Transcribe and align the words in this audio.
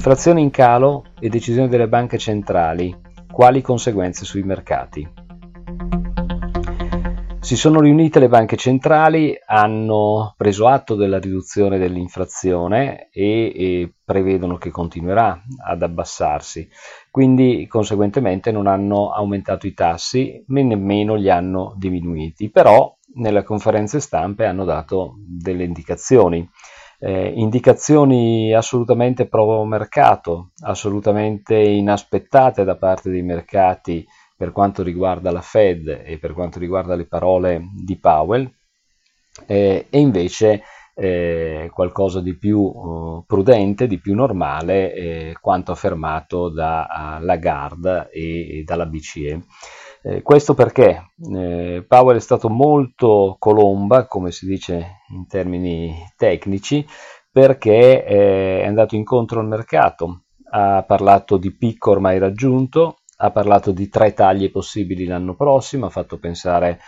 Inflazione 0.00 0.40
in 0.40 0.48
calo 0.48 1.04
e 1.20 1.28
decisioni 1.28 1.68
delle 1.68 1.86
banche 1.86 2.16
centrali. 2.16 2.98
Quali 3.30 3.60
conseguenze 3.60 4.24
sui 4.24 4.42
mercati? 4.42 5.06
Si 7.38 7.54
sono 7.54 7.80
riunite 7.80 8.18
le 8.18 8.28
banche 8.28 8.56
centrali, 8.56 9.38
hanno 9.44 10.32
preso 10.38 10.68
atto 10.68 10.94
della 10.94 11.18
riduzione 11.18 11.76
dell'inflazione 11.76 13.10
e, 13.10 13.52
e, 13.54 13.92
prevedono 14.02 14.56
che 14.56 14.70
continuerà 14.70 15.38
ad 15.66 15.82
abbassarsi, 15.82 16.66
quindi 17.10 17.66
conseguentemente 17.68 18.50
non 18.50 18.68
hanno 18.68 19.10
aumentato 19.10 19.66
i 19.66 19.74
tassi 19.74 20.42
né 20.46 20.62
nemmeno 20.62 21.14
li 21.14 21.28
hanno 21.28 21.74
diminuiti, 21.76 22.48
però 22.48 22.90
nelle 23.16 23.42
conferenze 23.42 24.00
stampe 24.00 24.46
hanno 24.46 24.64
dato 24.64 25.16
delle 25.18 25.64
indicazioni. 25.64 26.48
Eh, 27.02 27.32
indicazioni 27.36 28.52
assolutamente 28.52 29.26
pro 29.26 29.64
mercato, 29.64 30.50
assolutamente 30.64 31.56
inaspettate 31.56 32.62
da 32.62 32.76
parte 32.76 33.08
dei 33.08 33.22
mercati 33.22 34.06
per 34.36 34.52
quanto 34.52 34.82
riguarda 34.82 35.30
la 35.30 35.40
Fed 35.40 35.88
e 36.04 36.18
per 36.18 36.34
quanto 36.34 36.58
riguarda 36.58 36.94
le 36.94 37.06
parole 37.06 37.70
di 37.74 37.98
Powell, 37.98 38.50
eh, 39.46 39.86
e 39.88 39.98
invece 39.98 40.62
eh, 40.94 41.70
qualcosa 41.72 42.20
di 42.20 42.36
più 42.36 42.58
uh, 42.58 43.24
prudente, 43.26 43.86
di 43.86 43.98
più 43.98 44.14
normale, 44.14 44.92
eh, 44.92 45.36
quanto 45.40 45.72
affermato 45.72 46.50
da 46.50 47.18
uh, 47.18 47.24
Lagarde 47.24 48.10
e, 48.12 48.58
e 48.58 48.62
dalla 48.64 48.86
BCE. 48.86 49.42
Eh, 50.02 50.22
questo 50.22 50.54
perché? 50.54 51.12
Eh, 51.34 51.84
Powell 51.86 52.16
è 52.16 52.20
stato 52.20 52.48
molto 52.48 53.36
colomba, 53.38 54.06
come 54.06 54.30
si 54.30 54.46
dice 54.46 55.02
in 55.10 55.26
termini 55.26 55.94
tecnici, 56.16 56.86
perché 57.30 58.04
eh, 58.04 58.60
è 58.62 58.66
andato 58.66 58.96
incontro 58.96 59.40
al 59.40 59.46
mercato, 59.46 60.24
ha 60.52 60.82
parlato 60.84 61.36
di 61.36 61.54
picco 61.54 61.90
ormai 61.90 62.18
raggiunto, 62.18 62.96
ha 63.18 63.30
parlato 63.30 63.72
di 63.72 63.88
tre 63.88 64.14
taglie 64.14 64.50
possibili 64.50 65.04
l'anno 65.04 65.34
prossimo, 65.34 65.86
ha 65.86 65.90
fatto 65.90 66.18
pensare 66.18 66.80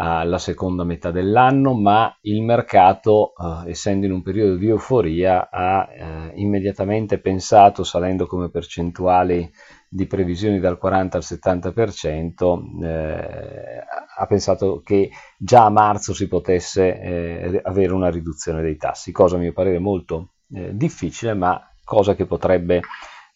alla 0.00 0.38
seconda 0.38 0.84
metà 0.84 1.10
dell'anno, 1.10 1.74
ma 1.74 2.16
il 2.22 2.42
mercato, 2.42 3.32
eh, 3.36 3.70
essendo 3.70 4.06
in 4.06 4.12
un 4.12 4.22
periodo 4.22 4.54
di 4.54 4.68
euforia, 4.68 5.50
ha 5.50 5.88
eh, 5.90 6.32
immediatamente 6.36 7.18
pensato, 7.18 7.82
salendo 7.82 8.26
come 8.26 8.48
percentuali 8.48 9.50
di 9.88 10.06
previsioni 10.06 10.60
dal 10.60 10.78
40 10.78 11.16
al 11.16 11.24
70%, 11.24 12.84
eh, 12.84 13.84
ha 14.16 14.26
pensato 14.26 14.82
che 14.84 15.10
già 15.36 15.64
a 15.64 15.70
marzo 15.70 16.14
si 16.14 16.28
potesse 16.28 17.00
eh, 17.00 17.60
avere 17.64 17.92
una 17.92 18.10
riduzione 18.10 18.62
dei 18.62 18.76
tassi, 18.76 19.10
cosa 19.10 19.34
a 19.34 19.40
mio 19.40 19.52
parere 19.52 19.80
molto 19.80 20.34
eh, 20.52 20.76
difficile, 20.76 21.34
ma 21.34 21.60
cosa 21.82 22.14
che 22.14 22.26
potrebbe 22.26 22.82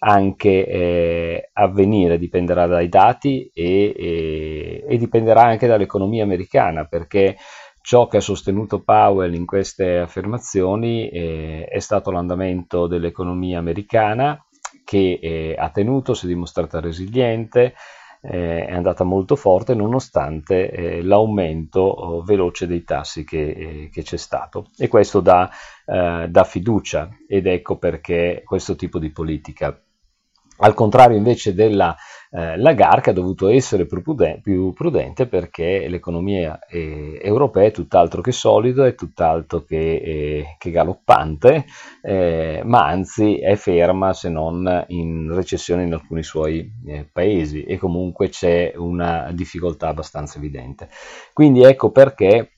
anche 0.04 0.66
eh, 0.66 1.50
avvenire, 1.52 2.18
dipenderà 2.18 2.66
dai 2.66 2.88
dati 2.88 3.50
e, 3.54 3.94
e, 3.96 4.84
e, 4.88 4.96
dipenderà 4.96 5.44
anche 5.44 5.68
dall'economia 5.68 6.24
americana, 6.24 6.86
perché 6.86 7.36
ciò 7.82 8.08
che 8.08 8.16
ha 8.16 8.20
sostenuto 8.20 8.82
Powell 8.82 9.32
in 9.34 9.46
queste 9.46 9.98
affermazioni 9.98 11.08
eh, 11.08 11.66
è 11.68 11.78
stato 11.78 12.10
l'andamento 12.10 12.88
dell'economia 12.88 13.58
americana 13.58 14.44
che 14.84 15.20
eh, 15.22 15.54
ha 15.56 15.70
tenuto, 15.70 16.14
si 16.14 16.24
è 16.24 16.28
dimostrata 16.28 16.80
resiliente, 16.80 17.74
eh, 18.22 18.64
è 18.66 18.72
andata 18.72 19.04
molto 19.04 19.36
forte 19.36 19.74
nonostante 19.74 20.70
eh, 20.70 21.02
l'aumento 21.02 21.80
oh, 21.80 22.22
veloce 22.22 22.66
dei 22.66 22.82
tassi 22.82 23.24
che, 23.24 23.50
eh, 23.50 23.88
che, 23.92 24.02
c'è 24.02 24.16
stato. 24.16 24.70
E 24.76 24.88
questo 24.88 25.20
dà, 25.20 25.48
eh, 25.86 26.26
dà 26.28 26.44
fiducia 26.44 27.08
ed 27.28 27.46
ecco 27.46 27.78
perché 27.78 28.42
questo 28.44 28.74
tipo 28.74 28.98
di 28.98 29.10
politica 29.10 29.80
al 30.58 30.74
contrario 30.74 31.16
invece 31.16 31.54
della 31.54 31.96
eh, 32.34 32.56
Lagarde 32.56 33.00
che 33.02 33.10
ha 33.10 33.12
dovuto 33.12 33.48
essere 33.48 33.84
più 33.84 34.00
prudente, 34.00 34.40
più 34.40 34.72
prudente 34.72 35.26
perché 35.26 35.86
l'economia 35.88 36.58
eh, 36.66 37.20
europea 37.22 37.66
è 37.66 37.70
tutt'altro 37.70 38.22
che 38.22 38.32
solida, 38.32 38.86
è 38.86 38.94
tutt'altro 38.94 39.64
che, 39.64 39.96
eh, 39.96 40.56
che 40.56 40.70
galoppante, 40.70 41.66
eh, 42.00 42.62
ma 42.64 42.86
anzi 42.86 43.38
è 43.38 43.54
ferma 43.56 44.14
se 44.14 44.30
non 44.30 44.84
in 44.88 45.34
recessione 45.34 45.84
in 45.84 45.92
alcuni 45.92 46.22
suoi 46.22 46.72
eh, 46.86 47.06
paesi 47.10 47.64
e 47.64 47.76
comunque 47.76 48.30
c'è 48.30 48.72
una 48.76 49.30
difficoltà 49.32 49.88
abbastanza 49.88 50.38
evidente. 50.38 50.88
Quindi 51.34 51.62
ecco 51.64 51.90
perché 51.90 52.52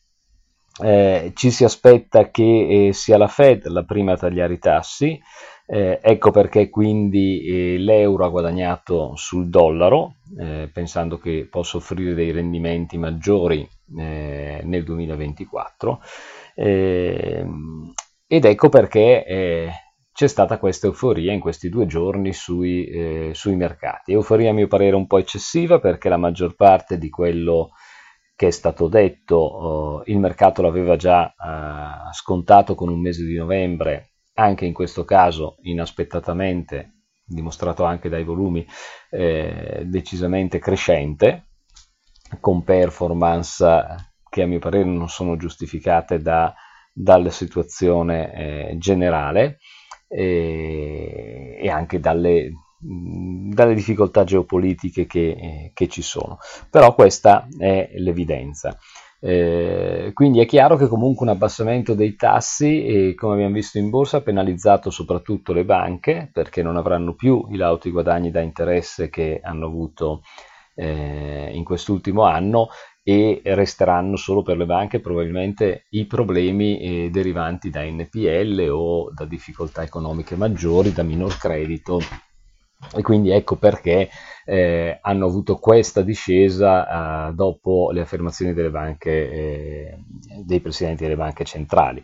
eh, 0.82 1.32
ci 1.34 1.50
si 1.50 1.64
aspetta 1.64 2.30
che 2.30 2.90
sia 2.92 3.16
la 3.16 3.28
Fed 3.28 3.66
la 3.66 3.84
prima 3.84 4.12
a 4.12 4.16
tagliare 4.16 4.54
i 4.54 4.58
tassi, 4.58 5.20
eh, 5.66 5.98
ecco 6.02 6.30
perché 6.30 6.68
quindi 6.68 7.42
eh, 7.46 7.78
l'euro 7.78 8.26
ha 8.26 8.28
guadagnato 8.28 9.16
sul 9.16 9.48
dollaro, 9.48 10.16
eh, 10.38 10.68
pensando 10.70 11.18
che 11.18 11.46
possa 11.50 11.78
offrire 11.78 12.12
dei 12.14 12.32
rendimenti 12.32 12.98
maggiori 12.98 13.66
eh, 13.96 14.60
nel 14.62 14.84
2024. 14.84 16.00
Ehm, 16.56 17.92
ed 18.26 18.44
ecco 18.44 18.68
perché 18.68 19.24
eh, 19.24 19.70
c'è 20.12 20.26
stata 20.26 20.58
questa 20.58 20.86
euforia 20.86 21.32
in 21.32 21.40
questi 21.40 21.68
due 21.70 21.86
giorni 21.86 22.32
sui, 22.34 22.86
eh, 22.86 23.30
sui, 23.34 23.56
mercati. 23.56 24.12
Euforia 24.12 24.50
a 24.50 24.54
mio 24.54 24.66
parere 24.66 24.96
un 24.96 25.06
po' 25.06 25.18
eccessiva 25.18 25.80
perché 25.80 26.08
la 26.10 26.16
maggior 26.18 26.54
parte 26.56 26.98
di 26.98 27.08
quello 27.08 27.70
che 28.36 28.48
è 28.48 28.50
stato 28.50 28.88
detto 28.88 29.36
oh, 29.36 30.02
il 30.06 30.18
mercato 30.18 30.60
l'aveva 30.60 30.96
già 30.96 31.32
scontato 32.12 32.74
con 32.74 32.88
un 32.88 33.00
mese 33.00 33.24
di 33.24 33.36
novembre 33.36 34.13
anche 34.34 34.64
in 34.64 34.72
questo 34.72 35.04
caso 35.04 35.56
inaspettatamente, 35.62 36.92
dimostrato 37.24 37.84
anche 37.84 38.08
dai 38.08 38.24
volumi, 38.24 38.66
eh, 39.10 39.82
decisamente 39.86 40.58
crescente, 40.58 41.46
con 42.40 42.64
performance 42.64 43.64
che 44.28 44.42
a 44.42 44.46
mio 44.46 44.58
parere 44.58 44.84
non 44.84 45.08
sono 45.08 45.36
giustificate 45.36 46.18
da, 46.18 46.52
dalla 46.92 47.30
situazione 47.30 48.32
eh, 48.72 48.78
generale 48.78 49.58
eh, 50.08 51.56
e 51.60 51.70
anche 51.70 52.00
dalle, 52.00 52.52
dalle, 52.78 53.74
difficoltà 53.74 54.24
geopolitiche 54.24 55.06
che, 55.06 55.28
eh, 55.30 55.70
che 55.72 55.88
ci 55.88 56.02
sono. 56.02 56.38
Però 56.68 56.94
questa 56.94 57.46
è 57.56 57.92
l'evidenza. 57.94 58.76
Eh, 59.26 60.10
quindi 60.12 60.40
è 60.40 60.44
chiaro 60.44 60.76
che 60.76 60.86
comunque 60.86 61.24
un 61.24 61.32
abbassamento 61.32 61.94
dei 61.94 62.14
tassi, 62.14 62.84
eh, 62.84 63.14
come 63.14 63.32
abbiamo 63.32 63.54
visto 63.54 63.78
in 63.78 63.88
borsa, 63.88 64.18
ha 64.18 64.20
penalizzato 64.20 64.90
soprattutto 64.90 65.54
le 65.54 65.64
banche 65.64 66.28
perché 66.30 66.62
non 66.62 66.76
avranno 66.76 67.14
più 67.14 67.46
i 67.48 67.56
lauti 67.56 67.90
guadagni 67.90 68.30
da 68.30 68.42
interesse 68.42 69.08
che 69.08 69.40
hanno 69.42 69.64
avuto 69.64 70.20
eh, 70.74 71.50
in 71.54 71.64
quest'ultimo 71.64 72.24
anno 72.24 72.68
e 73.02 73.40
resteranno 73.44 74.16
solo 74.16 74.42
per 74.42 74.58
le 74.58 74.66
banche 74.66 75.00
probabilmente 75.00 75.86
i 75.90 76.04
problemi 76.04 76.78
eh, 76.80 77.10
derivanti 77.10 77.70
da 77.70 77.82
NPL 77.82 78.68
o 78.70 79.10
da 79.10 79.24
difficoltà 79.24 79.82
economiche 79.82 80.36
maggiori, 80.36 80.92
da 80.92 81.02
minor 81.02 81.38
credito 81.38 81.98
e 82.94 83.02
quindi 83.02 83.30
ecco 83.30 83.56
perché 83.56 84.08
eh, 84.44 84.98
hanno 85.00 85.26
avuto 85.26 85.56
questa 85.56 86.02
discesa 86.02 87.28
eh, 87.28 87.32
dopo 87.34 87.90
le 87.92 88.02
affermazioni 88.02 88.52
delle 88.52 88.70
banche, 88.70 89.10
eh, 89.10 89.98
dei 90.42 90.60
presidenti 90.60 91.02
delle 91.04 91.16
banche 91.16 91.44
centrali. 91.44 92.02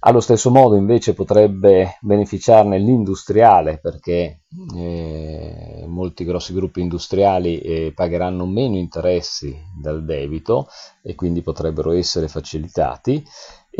Allo 0.00 0.20
stesso 0.20 0.52
modo 0.52 0.76
invece 0.76 1.12
potrebbe 1.12 1.98
beneficiarne 2.02 2.78
l'industriale 2.78 3.78
perché 3.78 4.42
eh, 4.76 5.84
molti 5.88 6.24
grossi 6.24 6.54
gruppi 6.54 6.80
industriali 6.80 7.58
eh, 7.58 7.92
pagheranno 7.92 8.46
meno 8.46 8.76
interessi 8.76 9.60
dal 9.76 10.04
debito 10.04 10.68
e 11.02 11.16
quindi 11.16 11.42
potrebbero 11.42 11.90
essere 11.90 12.28
facilitati 12.28 13.24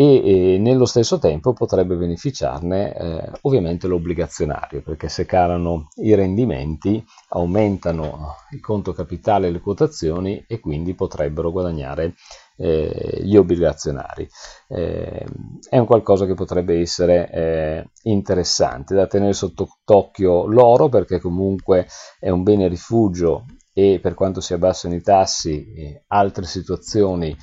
e, 0.01 0.55
e 0.55 0.59
nello 0.59 0.85
stesso 0.85 1.19
tempo 1.19 1.53
potrebbe 1.53 1.97
beneficiarne 1.97 2.95
eh, 2.95 3.31
ovviamente 3.41 3.89
l'obbligazionario 3.89 4.81
perché 4.81 5.09
se 5.09 5.27
calano 5.27 5.89
i 5.97 6.15
rendimenti 6.15 7.05
aumentano 7.31 8.37
il 8.53 8.61
conto 8.61 8.93
capitale 8.93 9.49
e 9.49 9.51
le 9.51 9.59
quotazioni 9.59 10.45
e 10.47 10.61
quindi 10.61 10.95
potrebbero 10.95 11.51
guadagnare 11.51 12.15
eh, 12.59 13.19
gli 13.23 13.37
obbligazionari. 13.37 14.29
Eh, 14.69 15.27
è 15.69 15.79
un 15.79 15.87
qualcosa 15.87 16.27
che 16.27 16.35
potrebbe 16.35 16.79
essere 16.79 17.29
eh, 17.33 17.91
interessante 18.03 18.95
da 18.95 19.09
tenere 19.09 19.33
sotto 19.33 19.67
occhio 19.85 20.47
l'oro 20.47 20.89
perché 20.89 21.19
comunque 21.19 21.89
è 22.21 22.31
un 22.31 22.45
bene 22.45 22.69
rifugio 22.69 23.47
e 23.73 23.99
per 24.01 24.15
quanto 24.15 24.41
si 24.41 24.55
abbassano 24.55 24.95
i 24.95 25.03
tassi 25.03 26.01
altre 26.07 26.45
situazioni 26.45 27.37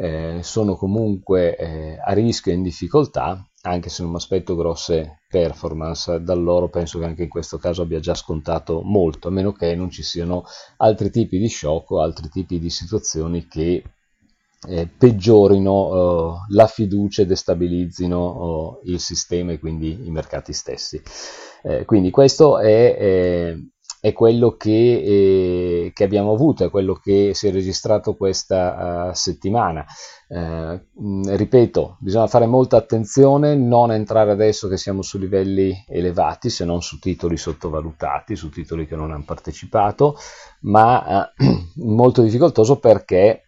eh, 0.00 0.40
sono 0.42 0.76
comunque 0.76 1.56
eh, 1.56 1.98
a 2.00 2.12
rischio 2.12 2.52
e 2.52 2.54
in 2.54 2.62
difficoltà 2.62 3.44
anche 3.62 3.88
se 3.88 4.02
non 4.02 4.12
mi 4.12 4.16
aspetto 4.18 4.54
grosse 4.54 5.22
performance 5.28 6.22
dall'oro 6.22 6.68
penso 6.68 7.00
che 7.00 7.04
anche 7.04 7.24
in 7.24 7.28
questo 7.28 7.58
caso 7.58 7.82
abbia 7.82 7.98
già 7.98 8.14
scontato 8.14 8.82
molto 8.82 9.26
a 9.26 9.30
meno 9.32 9.52
che 9.52 9.74
non 9.74 9.90
ci 9.90 10.04
siano 10.04 10.44
altri 10.76 11.10
tipi 11.10 11.38
di 11.38 11.48
shock 11.48 11.90
o 11.90 12.00
altri 12.00 12.28
tipi 12.28 12.60
di 12.60 12.70
situazioni 12.70 13.48
che 13.48 13.82
eh, 14.68 14.88
peggiorino 14.88 15.72
uh, 15.72 16.34
la 16.50 16.66
fiducia 16.66 17.22
e 17.22 17.26
destabilizzino 17.26 18.18
uh, 18.18 18.80
il 18.84 18.98
sistema 18.98 19.52
e 19.52 19.58
quindi 19.58 20.06
i 20.06 20.10
mercati 20.10 20.52
stessi. 20.52 21.00
Eh, 21.62 21.84
quindi 21.84 22.10
questo 22.10 22.58
è, 22.58 22.96
eh, 22.98 23.68
è 24.00 24.12
quello 24.12 24.56
che, 24.56 24.70
eh, 24.70 25.90
che, 25.92 26.04
abbiamo 26.04 26.32
avuto, 26.32 26.64
è 26.64 26.70
quello 26.70 26.94
che 26.94 27.32
si 27.34 27.48
è 27.48 27.50
registrato 27.50 28.14
questa 28.14 29.08
uh, 29.08 29.14
settimana. 29.14 29.84
Eh, 30.28 30.86
mh, 30.92 31.36
ripeto, 31.36 31.96
bisogna 32.00 32.26
fare 32.26 32.46
molta 32.46 32.76
attenzione, 32.76 33.56
non 33.56 33.90
entrare 33.92 34.30
adesso 34.30 34.68
che 34.68 34.76
siamo 34.76 35.02
su 35.02 35.18
livelli 35.18 35.84
elevati, 35.88 36.50
se 36.50 36.64
non 36.64 36.82
su 36.82 36.98
titoli 36.98 37.36
sottovalutati, 37.36 38.36
su 38.36 38.50
titoli 38.50 38.86
che 38.86 38.94
non 38.96 39.10
hanno 39.10 39.24
partecipato, 39.24 40.16
ma 40.60 41.32
molto 41.76 42.22
difficoltoso 42.22 42.78
perché 42.78 43.47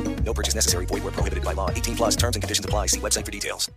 No 0.23 0.33
purchase 0.33 0.55
necessary. 0.55 0.85
Void 0.85 1.03
where 1.03 1.11
prohibited 1.13 1.43
by 1.43 1.53
law. 1.53 1.69
18 1.69 1.95
plus 1.95 2.15
terms 2.15 2.35
and 2.35 2.41
conditions 2.41 2.65
apply. 2.65 2.87
See 2.87 2.99
website 2.99 3.25
for 3.25 3.31
details. 3.31 3.69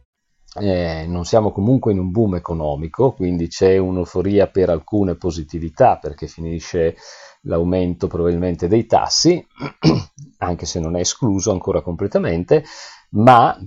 Eh, 0.56 1.05
non 1.08 1.25
siamo 1.25 1.50
comunque 1.50 1.91
in 1.91 1.99
un 1.99 2.12
boom 2.12 2.37
economico, 2.37 3.12
quindi 3.12 3.49
c'è 3.49 3.76
un'euforia 3.76 4.46
per 4.46 4.70
alcune 4.70 5.17
positività 5.17 5.99
perché 5.99 6.29
finisce 6.29 6.96
l'aumento 7.43 8.06
probabilmente 8.06 8.69
dei 8.69 8.87
tassi, 8.87 9.44
anche 10.38 10.64
se 10.64 10.79
non 10.79 10.94
è 10.94 11.00
escluso 11.00 11.50
ancora 11.50 11.82
completamente, 11.82 12.64
ma 13.11 13.58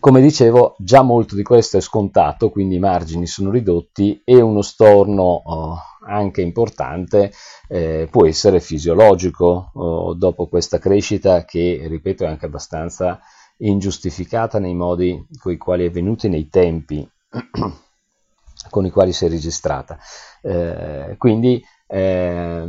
come 0.00 0.20
dicevo 0.20 0.74
già 0.78 1.02
molto 1.02 1.36
di 1.36 1.42
questo 1.42 1.76
è 1.76 1.80
scontato, 1.80 2.50
quindi 2.50 2.74
i 2.74 2.80
margini 2.80 3.26
sono 3.26 3.50
ridotti 3.50 4.20
e 4.24 4.40
uno 4.40 4.62
storno 4.62 5.22
oh, 5.22 5.78
anche 6.08 6.40
importante 6.40 7.32
eh, 7.68 8.08
può 8.10 8.26
essere 8.26 8.60
fisiologico 8.60 9.70
oh, 9.74 10.14
dopo 10.14 10.48
questa 10.48 10.78
crescita 10.78 11.44
che, 11.44 11.84
ripeto, 11.86 12.24
è 12.24 12.26
anche 12.26 12.46
abbastanza 12.46 13.20
ingiustificata 13.58 14.58
nei 14.58 14.74
modi 14.74 15.26
con 15.38 15.52
i 15.52 15.56
quali 15.56 15.86
è 15.86 15.90
venuta 15.90 16.28
nei 16.28 16.48
tempi 16.48 17.08
con 18.70 18.86
i 18.86 18.90
quali 18.90 19.12
si 19.12 19.26
è 19.26 19.28
registrata. 19.28 19.98
Eh, 20.42 21.14
quindi 21.18 21.62
eh, 21.86 22.64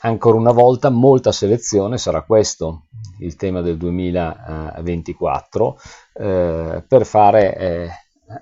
ancora 0.00 0.36
una 0.36 0.52
volta 0.52 0.90
molta 0.90 1.32
selezione, 1.32 1.98
sarà 1.98 2.22
questo 2.22 2.86
il 3.20 3.36
tema 3.36 3.60
del 3.60 3.76
2024, 3.76 5.78
eh, 6.14 6.84
per 6.86 7.06
fare 7.06 7.56
eh, 7.56 7.88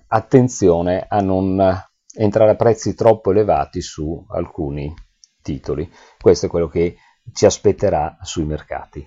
attenzione 0.08 1.06
a 1.08 1.20
non 1.20 1.84
entrare 2.14 2.52
a 2.52 2.56
prezzi 2.56 2.94
troppo 2.94 3.30
elevati 3.30 3.80
su 3.80 4.24
alcuni 4.28 4.92
titoli. 5.40 5.90
Questo 6.18 6.46
è 6.46 6.48
quello 6.48 6.68
che 6.68 6.96
ci 7.32 7.46
aspetterà 7.46 8.18
sui 8.22 8.44
mercati. 8.44 9.06